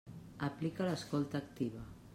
[0.47, 1.87] Aplica l'escolta activa.